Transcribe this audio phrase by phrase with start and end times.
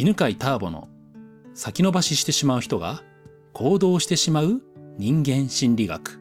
[0.00, 0.88] 犬飼ターボの
[1.52, 3.02] 先延ばししてしまう人が
[3.52, 4.62] 行動してしまう
[4.96, 6.18] 人間心理学。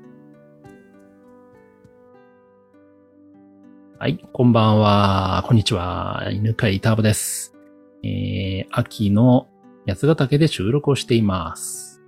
[3.97, 5.45] はい、こんばんは。
[5.47, 6.27] こんにちは。
[6.29, 7.55] 犬飼ターボです。
[8.03, 9.47] えー、秋の
[9.87, 12.01] 八ヶ岳で収録をしています。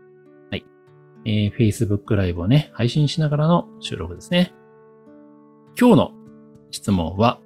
[0.52, 0.66] はい。
[1.24, 4.54] えー、Facebook ライブをね、配信しながらの収録ですね。
[5.80, 6.12] 今日の
[6.72, 7.40] 質問は、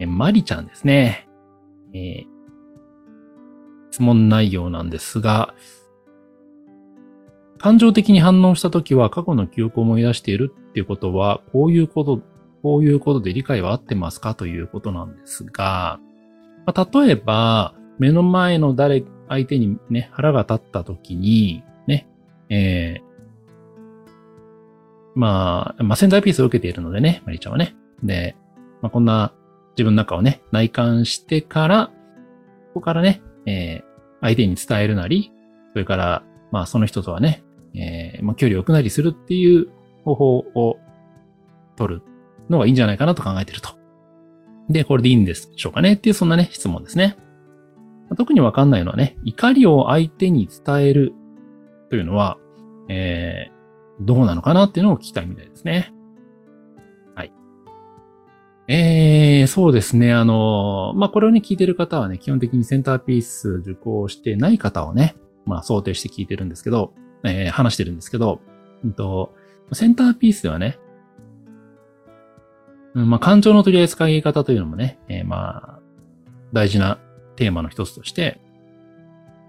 [0.00, 1.28] えマリちゃんですね。
[1.92, 2.31] えー、
[3.92, 5.54] 質問内容なんですが、
[7.58, 12.22] 感情的に反応したときは過去の記憶を思い出しているっていうことは、こういうこと、
[12.62, 14.34] こういうことで理解は合ってますか？
[14.34, 16.00] ということなんですが、
[16.66, 22.08] まあ、例えば、目の前の誰、相手にね、腹が立ったときに、ね、
[22.48, 23.02] えー、
[25.14, 27.76] まあ、まあ、センターピースを受けているのでね、マリちゃんはね。
[28.02, 28.36] で、
[28.80, 29.34] まあ、こんな
[29.76, 31.86] 自分の中をね、内観してから、
[32.68, 33.84] ここからね、えー、
[34.20, 35.32] 相手に伝えるなり、
[35.72, 37.42] それから、まあ、その人とはね、
[37.74, 39.68] えー、まあ、距離を置くなりするっていう
[40.04, 40.78] 方法を
[41.76, 42.02] 取る
[42.50, 43.70] のがいいんじゃないかなと考えてると。
[44.68, 45.94] で、これでいいんでしょうかね？
[45.94, 47.16] っていう、そんなね、質問ですね。
[48.16, 51.14] 特にわかんないのはね、怒りを相手に伝える
[51.88, 52.38] というのは、
[52.88, 55.92] えー、どうなのかなっていうのを聞きたいみたいですね。
[58.74, 60.14] えー、そうですね。
[60.14, 68.40] あの、まあ、これをね、聞いてる方はね、基本的にセンターピース受講してない方をね、まあ、想定して聞いてるんですけど、えー、話してるんですけど、
[68.82, 69.34] うんと、
[69.72, 70.78] センターピースではね、
[72.94, 75.80] うん、まあ、感情の取り扱い方というのもね、えー、まあ、
[76.54, 76.98] 大事な
[77.36, 78.40] テーマの一つとして、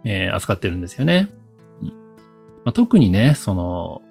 [0.04, 1.30] えー、扱ってるんですよね。
[1.82, 1.94] うんま
[2.72, 4.02] あ、特にね、その、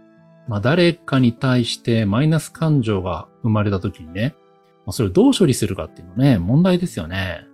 [0.48, 4.34] まあ、誰かに対してマイナス感情が生まれた時にね、
[4.84, 7.46] まあそれをどう処理するかっていうのね、問題ですよね。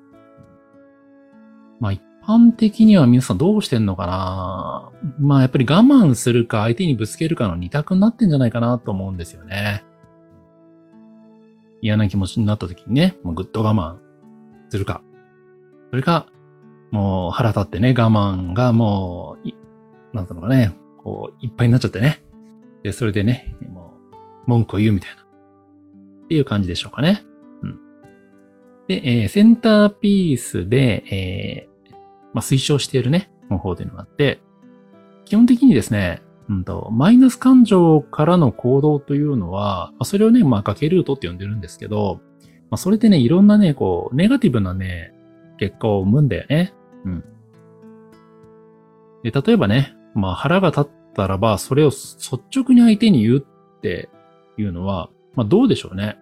[1.80, 9.84] まあ一般的には皆さんどうしてんのかなまあやっぱり我慢するか相手にぶつけるかの二択になってんじゃないかなと思うんですよね。
[11.80, 13.98] 嫌な気持ちになった時にね、もうぐっと我慢
[14.70, 15.02] するか。
[15.90, 16.26] それか、
[16.90, 22.22] もう腹立ってね、我慢がもう、なんていうかね、こう、いっぱいになっちゃってね。
[22.82, 23.94] で、それでね、も
[24.46, 25.27] う、文句を言うみたいな。
[26.28, 27.24] っていう感じでしょうかね。
[27.62, 27.80] うん。
[28.86, 31.92] で、えー、センターピースで、えー、
[32.34, 34.40] まあ、推奨しているね、方法というのがあって、
[35.24, 42.20] 基本的にですね、うんと、マイナス感情からの行動というのは、まあ、それをね、まあ、崖ルートって呼んでるんですけど、
[42.70, 45.14] まあ、それでね、いろんなね、こう、ネガティブなね、
[45.58, 46.74] 結果を生むんだよね。
[47.06, 47.24] うん。
[49.22, 52.18] で、例えばね、まあ、腹が立ったらば、それを率
[52.54, 54.10] 直に相手に言うって
[54.58, 56.18] いうのは、まあどうでしょうね。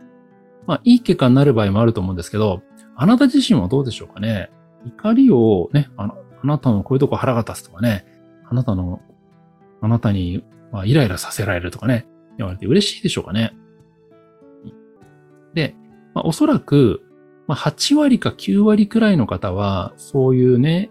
[0.66, 2.62] まあいい結果になる場合もあると思うんですけど、
[2.94, 4.50] あなた自身はどうでしょうかね。
[4.84, 8.04] 怒りをね、あの、あなたのこういうとこ腹が立つとかね、
[8.44, 9.00] あなたの、
[9.80, 12.06] あなたに、まあ、イライラさせられるとかね、
[12.36, 13.56] 言われて嬉しいでしょうかね。
[15.54, 15.74] で、
[16.14, 17.02] まあ、おそらく、
[17.46, 20.90] まあ、8割か9割くらいの方は、そういうね、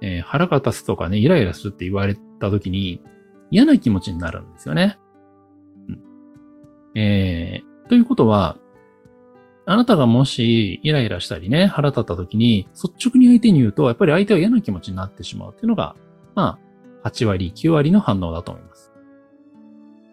[0.00, 3.02] えー、腹が立つとかね、イライラするって言われた時に、
[3.50, 4.98] 嫌な気持ちになるんですよね。
[6.94, 8.56] えー、ということは、
[9.66, 15.94] あなたがもしイライラしたりね、腹立った時に、率直に相手に言うと、やっぱり相手は嫌な気持ちになってしまうっていうのが、
[16.34, 16.58] ま
[17.02, 18.92] あ、8割、9割の反応だと思います。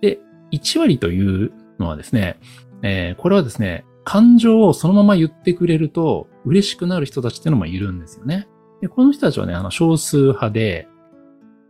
[0.02, 0.20] で、
[0.52, 2.40] 1割というのはですね、
[2.84, 8.48] えー、これはですね、感情をそのまま言ってくれると嬉しくなる人たちっていうのもいるんですよね。
[8.82, 10.88] で、この人たちはね、あの、少数派で、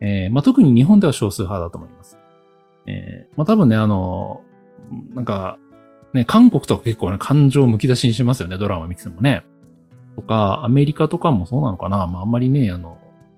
[0.01, 2.19] えー、まあ、特に日本では少数派だと思います。
[2.85, 4.41] えー、まあ、多分ね、あの、
[5.13, 5.57] なんか、
[6.13, 9.43] ね、韓国とか結構ね、感情をむき出しにしますよね、ドラマ見ててもね。
[10.15, 12.97] とか、アメリカとかもそうなのかなまあ、あんまりね、あの、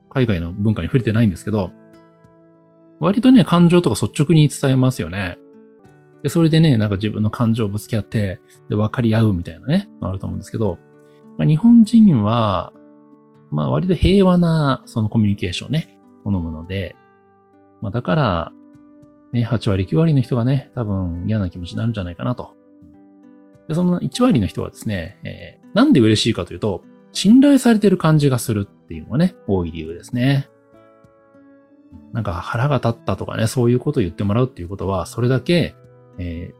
[0.10, 1.72] 海外の文化に触れてないんですけど、
[3.00, 5.38] 割とね、感情とか率直に伝えますよね。
[6.24, 10.78] で、それでね、なんか自分の感情をぶつけ合って、で、分かり合うみたいなね、あると思うんですけど、
[11.38, 12.74] まあ、日本人は、
[13.52, 16.95] まあ割と平和な、そのコミュニケーションね、好むので、
[17.81, 18.52] まあだから、
[19.31, 22.56] ね、8割、9割の人がね、多分嫌な気持ちになるんじゃないかなと。
[23.68, 30.50] で、その1割の人はですね、えー、なんで嬉しいかというと、信頼されてる感じがするっていうのがね、多い理由ですね。
[32.14, 35.76] なんか腹が立ったとかね、そういうことを言ってもらうっていうことは、それだけ、
[36.18, 36.54] え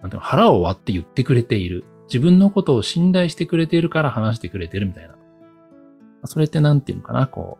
[0.00, 1.84] ー、なんていうの、腹を割って言ってくれている。
[2.08, 5.16] 自分のことを信頼してくれているから話してくれてるみたいな。
[6.24, 7.58] それってなんていうのかな、こ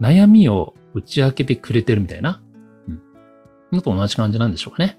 [0.00, 2.42] う、悩みを打ち明けてくれてるみたいな、
[2.88, 3.00] うん。
[3.72, 4.98] のと同じ感じなんでしょうかね。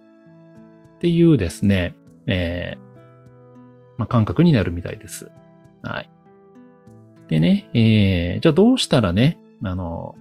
[0.95, 1.95] っていうですね、
[2.27, 2.79] えー、
[3.97, 5.31] まあ、感覚になるみたいです。
[5.81, 6.09] はい。
[7.27, 10.15] でね、えー、じゃあどうしたらね、あの、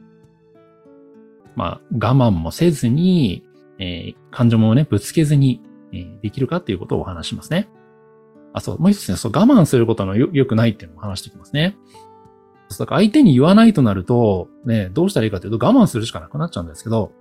[1.56, 3.44] まあ、我慢もせずに、
[3.78, 5.60] えー、感情もね、ぶつけずに、
[5.92, 7.68] えー、できるかっていうことをお話しますね。
[8.52, 11.76] あ、そう、もう一つね、そう、我慢することのよ、良くないっていうのも話してきますね。
[12.78, 17.12] だから相手に言わないとなると、ね、どうしたらいいかというと我慢するしかなくなっちゃうんですけど、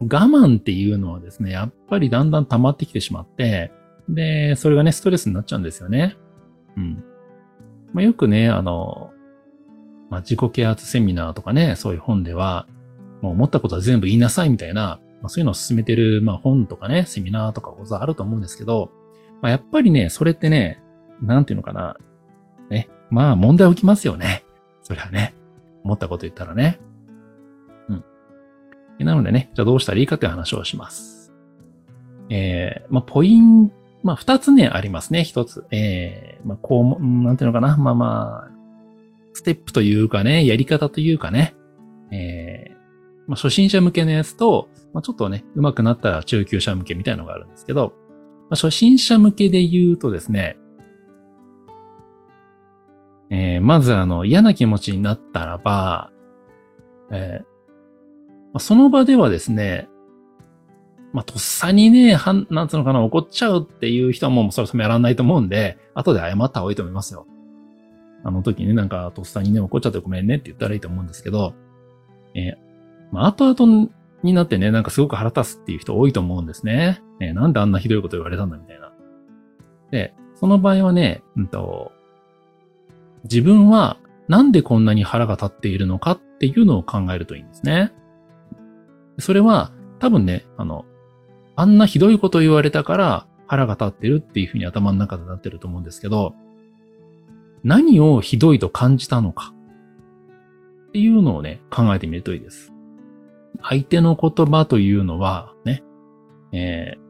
[0.00, 3.72] 我慢っていうのはですね、やっぱりだんだん溜まってきてしまって、
[4.08, 6.16] で、それがね、ストレスになっちゃうんですよね。
[6.76, 7.04] うん。
[7.94, 9.12] まあ、よくね、あの、
[10.10, 12.66] まあ、自己啓発セミナーとかね、そういう本では、
[13.22, 18.90] もう思ったことは全部言いなさいみたいな、まあ、そういうのを進めてる、まあ、本とかね、セミナーとか講座あると思うんですけど、
[19.40, 20.82] まあ、やっぱりね、それってね、
[21.22, 21.96] なんていうのかな。
[22.70, 24.44] ね、まあ問題起きますよね。
[24.84, 25.34] そりゃね。
[25.82, 26.78] 思ったこと言ったらね。
[27.88, 28.04] うん。
[29.04, 31.32] なのでね、じゃあどうしたらいいかという話をします。
[32.30, 35.64] えー、まあ、ポイント、まあ、二つね、ありますね、一つ。
[35.70, 37.78] えー、まあ、こう、なんていうのかな。
[37.78, 38.50] まあまあ、
[39.32, 41.54] ステップというかね、やり方というかね。
[42.10, 42.74] えー、
[43.26, 47.94] まあ、初心者向けのやつと、まあ、ちょっとね、上手くなったら中級者向けみたいなのがあるんですけど、
[48.50, 50.58] まあ、初心者向けで言うとですね、
[53.54, 56.10] えー、まずあの、嫌な気持ちになったらば、
[57.10, 59.88] えー、その場ではですね、
[61.12, 67.26] まあ、とっさにね、はん、なんつうのかな、怒っちゃうっていう人はもうそろそろやらないと思うんで、後で謝った方がいいと思いますよ。
[68.24, 71.54] あの時ね、なんかとっさにね、怒っちゃってごめんねって言ったらいいと思うんですけど、
[72.34, 72.56] えー、
[73.12, 73.90] まあ、後々
[74.24, 77.00] になってね、なんかすごく腹立つっていう人多いと思うんですね。
[77.20, 78.92] ねなんであんなひどいこと言われたんだみたいな。
[79.92, 81.92] で、その場合はね、うんと、
[83.24, 83.98] 自分は
[84.28, 87.92] なんでこんなに腹が立っているのかっていうのを考えるといいんですね。
[89.18, 90.84] それは多分ね、あの、
[91.56, 96.34] あんなひどいこと言われたから腹が立ってるっていうふうに頭の中でなってると思うんですけど、
[97.62, 99.54] 何をひどいと感じたのか
[100.88, 102.72] っていうのをね、考えてみるといいです。
[103.62, 105.82] 相手の言葉というのはね、
[106.52, 107.04] えー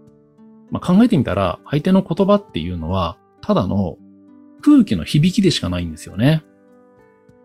[0.70, 3.96] まあ、考えてみたら相手の言葉っていうのはただの
[4.64, 6.42] 空気の響きでしかないんですよね。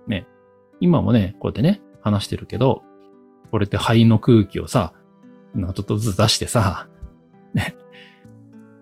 [0.08, 0.26] ね。
[0.80, 2.82] 今もね、こうやってね、話してるけど、
[3.52, 4.94] これって肺の空気をさ、
[5.54, 6.88] ちょっとずつ出してさ、
[7.54, 7.76] ね。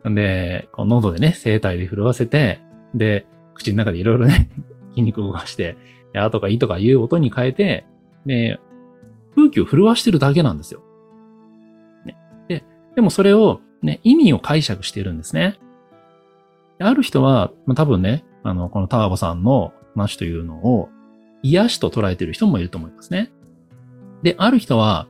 [0.07, 2.61] んで、こう喉でね、声帯で震わせて、
[2.93, 3.25] で、
[3.55, 4.51] 口の中でいろいろね、
[4.91, 5.75] 筋肉を動かして、
[6.13, 7.87] やとかいとかいう音に変えて、
[8.27, 8.59] で、
[9.35, 10.83] 空気を震わしてるだけなんですよ。
[12.05, 12.15] ね、
[12.47, 12.63] で、
[12.95, 15.57] でもそれをね、意味を解釈してるんですね。
[16.79, 20.89] ある人は、まあ、多分ね、あの、このタワボさんの話というのを
[21.43, 23.31] 癒しと捉えてる人もいると思いますね。
[24.23, 25.07] で、ある人は、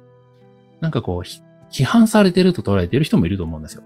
[0.81, 1.21] なんかこう、
[1.71, 3.83] 批判されてると捉えてる人もいると思うんですよ。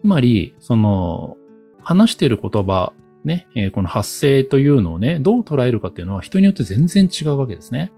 [0.00, 1.36] つまり、その、
[1.82, 2.92] 話してる言葉、
[3.24, 7.92] ね、この発声というのをね、どう捉えるかっていうのは人によって全然違うわけですね。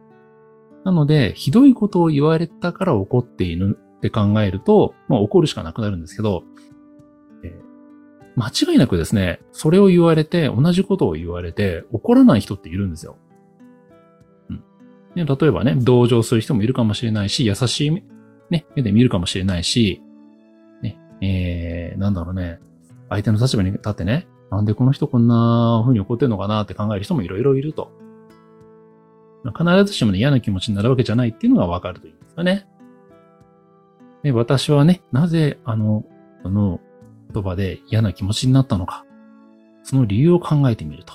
[0.84, 6.44] なので、ひどいことを言われたから怒っているって考えると、まあ怒るしかなくなるんですけど、
[8.36, 13.16] 間違いなくですね、それを言われて、同じことを言われて、怒らない人っているんですよ。
[14.50, 14.62] うん。
[15.14, 17.90] ね、例えばね、同情する人もいるかもしれないし、優しい、
[18.50, 20.02] ね、目で見るかもしれないし、
[20.82, 22.60] ね、えー、なんだろうね、
[23.08, 27.90] 相手の立場に立ってね、なんでこの人こんな風に怒ってんのかなって考える人もいろいろいると。
[29.56, 32.66] 必ずしもね、嫌な気持ちになるわけじゃないっていうのがわかるといいんですよね。
[34.22, 36.04] で、私はね、なぜあの、
[36.42, 36.80] その
[37.32, 39.04] 言葉で嫌な気持ちになったのか、
[39.82, 41.14] その理由を考えてみると。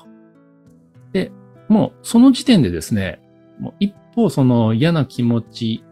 [1.14, 1.32] で、
[1.68, 3.22] もうその時点でですね、
[3.60, 5.84] もう一方その嫌な気持ち、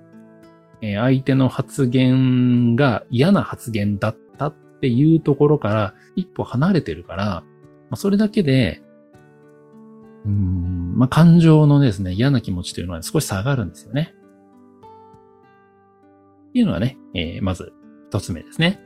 [0.81, 7.43] え、相手の発言が嫌な発言だったっていうところから一歩離れてるから、ま
[7.91, 8.81] あ、それだけで、
[10.25, 14.13] うん、まあ、感情のですね、嫌な気持ちというのは少し下がるんですよね。
[16.49, 17.73] っていうのはね、えー、まず
[18.09, 18.81] 一つ目ですね。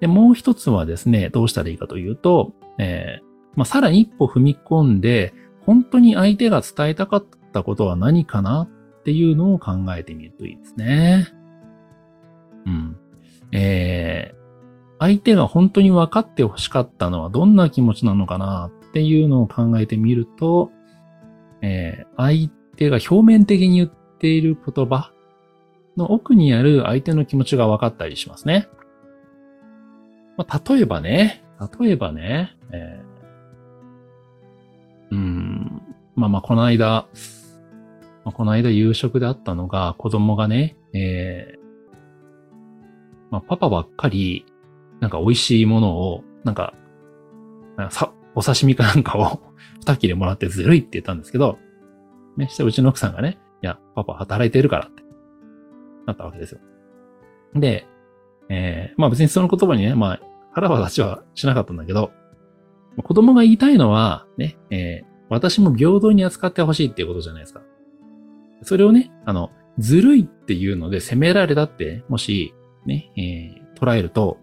[0.00, 3.24] で、もう一つはですね、どうしたらいいかというと、えー、
[3.56, 5.34] まあ、さらに一歩踏み込んで、
[5.66, 11.28] 本当に相手が伝えたかったことは何かなっていうのを考えてみるといいですね。
[12.66, 12.96] うん。
[13.52, 14.38] えー、
[14.98, 20.70] 相手が本当に分かって欲しかったのはどんな気持ちなのかなっていうのを考えてみると、
[21.62, 25.12] えー、相手が表面的に言っている言葉
[25.96, 28.68] の奥にある相手の気持ちが分かったりしますね。
[30.38, 31.42] まあ、例えばね、
[31.80, 35.82] 例えばね、えー、うん、
[36.14, 37.08] まあまあ、この間、
[38.24, 41.58] まあ、この間夕食であったのが、子供がね、えー、
[43.32, 44.46] まあ、パパばっかり、
[45.00, 46.72] なんか美味しいものを、なんか、
[47.74, 49.40] んかさ、お刺身かなんかを
[49.84, 51.58] 二切れもらってずるいって言ったんですけど、
[52.36, 55.02] ね、したらうちの奥さんがね、いや、パパ働いてるからって、
[56.06, 56.60] なったわけですよ。
[57.54, 57.88] で、
[58.48, 60.20] えー、まあ別にその言葉にね、まあ、
[60.52, 62.12] 腹は立ちはしなかったんだけど、
[63.02, 67.62] 子供が言いたいのは、ね、えー、私も平等に扱ってほしいっていうことじゃないですか。
[68.62, 72.54] それをね、あの、ずるいっていうので責められたって、もし、
[72.86, 74.38] ね、えー、捉えると、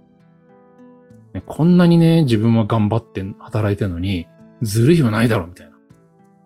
[1.34, 4.28] ね、こんなにね、自分は頑張って働いてるのに、
[4.62, 5.74] ずるいはないだろう、みたいな。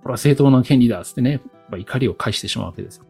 [0.02, 1.42] これは正当な権利だ、つってね、
[1.78, 3.06] 怒りを返してしまうわけですよ。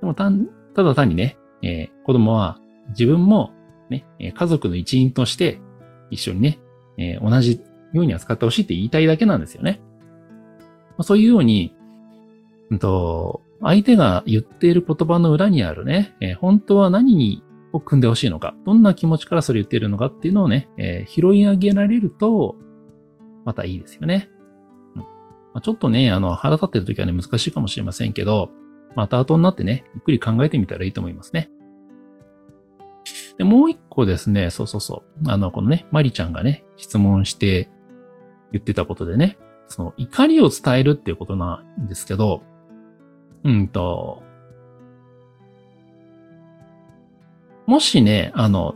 [0.00, 0.30] でもた、
[0.74, 2.58] ただ単にね、えー、子供は
[2.90, 3.52] 自分も
[3.90, 5.60] ね、家族の一員として
[6.10, 6.58] 一緒にね、
[6.98, 7.60] えー、同じ
[7.92, 9.80] ように扱ってほしいって言いたいだけなんですよね。
[10.60, 11.74] まあ、そういうように、
[12.70, 22.56] うんと、相手が言っている言葉の裏にあるね、えー、本当は何にを組んでほしいのか、どんな気持ちからそれ言っているのかっていうのをね、えー、拾い上げられると、
[23.44, 24.30] またいいですよね。
[24.96, 25.06] うんま
[25.54, 28.50] あ、ちょっとね、あの、腹立ってる時はね、難しいかもしれませんけど、
[28.94, 31.50] また後になってね、ゆっくり考えてみたらいいと思いますね。
[33.38, 35.30] で、もう一個ですね、そうそうそう。
[35.30, 37.68] あの、このね、マリちゃんがね、質問して
[38.52, 39.38] 言ってたことでね、
[39.68, 42.42] その怒りを伝えるっていうことなんですけど、
[43.44, 44.22] うんと、
[47.66, 48.74] もしね、あの、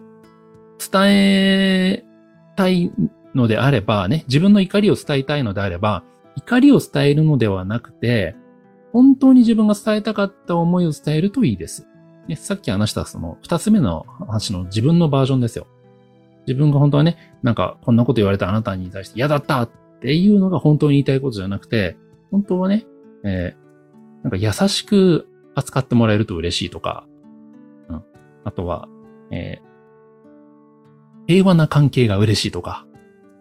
[0.79, 2.05] 伝え
[2.57, 2.93] たい
[3.35, 6.03] のであればね、自分の怒りを伝えたいのであれば、
[6.37, 8.35] 怒りを伝えるのではなくて、
[8.93, 11.87] 本当に自分が伝えたかった思いを伝えるといいです。
[12.31, 15.67] ね、さっき話したその二つ目の話の自分のバージョンですよ。
[16.47, 19.71] 自分が本当はね、なんかこんなこと言われたあなたに対して嫌だったっ
[20.01, 21.97] ていうのが本当に言いたいことじゃなくて、
[22.31, 22.87] 本当はね、
[23.25, 27.05] えー、なんか優しく扱ってもらえると嬉しいとか、
[27.89, 28.05] うん。
[28.45, 28.89] あとは、
[29.33, 32.87] えー、平和な関係が嬉しいとか、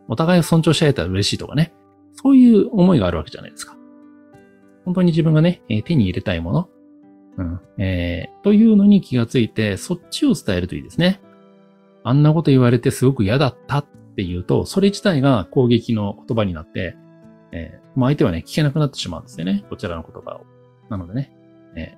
[0.08, 1.74] お互いを尊重し合えたら嬉しいとかね。
[2.14, 3.78] そういう思いがあるわけじゃないですか。
[4.84, 6.70] 本当に自分がね、手に入れたいもの、
[7.38, 11.22] うん、えー、というのに気がついて、そっちを伝えるといいですね。
[12.04, 16.96] あんなこと言われてすごく嫌だったっていうと、それ自体が攻撃の言葉になって、
[17.52, 19.64] えー、まあ相手はね、聞けなくなってしまうんですよね。
[19.70, 20.46] こちらの言葉を。
[20.90, 21.32] なのでね、
[21.76, 21.98] えー、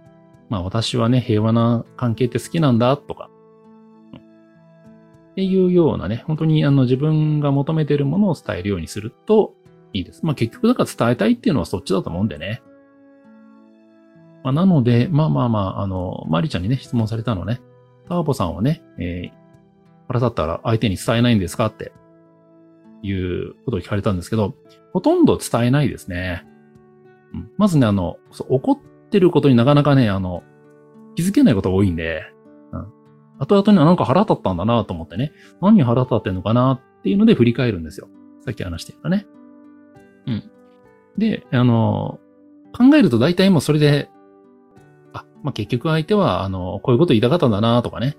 [0.50, 3.30] まあ私はね、平和な関係って好きなんだとか、
[4.14, 4.22] うん、っ
[5.36, 9.56] ていうようなね、本当にあの自分が求めているものを伝えるようにすると
[9.94, 10.26] いいです。
[10.26, 12.62] まあ結局だから伝えたいっていうのはそっちだと思うんでね。
[14.44, 17.62] まあ、なので、まあまあまあ、あの、マリちゃんにね、質問されたのね、
[18.08, 19.32] ターボさんはね、えー、
[20.08, 21.92] 腹立ったら相手に伝えないんですかって
[23.04, 24.56] いうことを聞かれたんですけど、
[24.94, 26.46] ほとんど伝えないですね。
[27.34, 28.18] うん、まずね、あの、
[28.50, 28.78] 怒っ
[29.10, 30.44] てることになかなかね、あの、
[31.16, 32.24] 気づけないことが多いんで、
[32.72, 32.88] うん。
[33.40, 35.32] 後々になんか腹立ったんだなと思ってね、
[35.62, 38.08] 何腹立ってんのかなっていうので振り返るんですよ。
[38.42, 39.26] さっき話してたね。
[40.28, 40.52] うん。
[41.18, 42.20] で、あの、
[42.74, 44.10] 考えると大体もうそれで
[45.44, 48.18] まあ、結局相手は、あの、こういうこと言いたかったんだなとかね。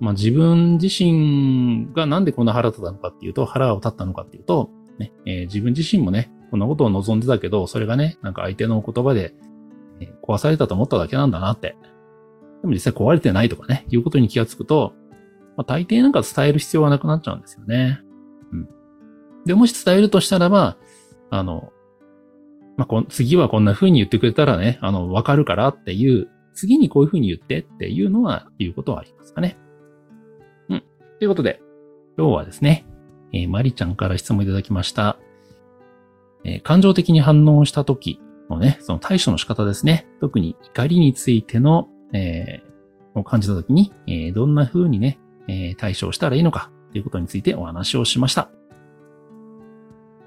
[0.00, 9.34] まあ、自分自身がなんでこんな腹立ったのかっていうと、腹を立ったのかっていうと、ね、えー、自分自身もね、こんなことを望んでたけど、それがね、なんか相手の言葉で、
[10.00, 11.76] え、壊されたと思っただけなんだなって。
[12.62, 14.94] でも実際壊れてないとかね、いうことに気がつくと、
[15.56, 18.00] まあ、大抵なんか伝える必要はなくなっちゃうんですよね。
[18.52, 18.68] うん。
[19.44, 20.76] で、もし伝えるとしたらば、
[21.30, 21.72] あの、
[22.76, 29.56] まあ、次はこんな風に言ってくれたらね、あの、わかるからっていう次にこういうふうに言ってっていうのは、言うことはありますかね。
[30.68, 30.84] うん。
[31.18, 31.60] ということで、
[32.16, 32.86] 今日はですね、
[33.32, 35.18] えー、マリちゃんから質問いただきました。
[36.44, 40.06] えー、感情的に反応した時のね、その対処の仕方ですね。
[40.20, 45.18] 特に怒りについての、えー、を感じた時に、えー、どんな風にね、
[45.48, 48.50] えー、対処をしたらいいのかということについてお話をしました。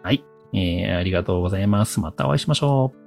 [0.03, 0.23] はい。
[0.53, 1.99] えー、ありがとうございます。
[1.99, 3.06] またお会いしましょう。